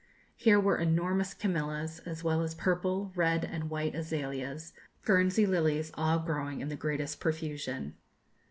[0.35, 4.73] Here were enormous camellias, as well as purple, red, and white azaleas,
[5.05, 7.93] Guernsey lilies, all growing in the greatest profusion.